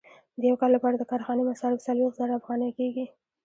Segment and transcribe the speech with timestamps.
[0.39, 3.05] د یو کال لپاره د کارخانې مصارف څلوېښت زره افغانۍ کېږي